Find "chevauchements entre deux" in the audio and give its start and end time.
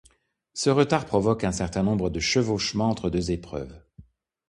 2.19-3.29